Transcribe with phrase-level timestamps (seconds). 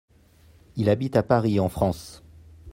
[0.77, 2.23] Il habite à Paris en France.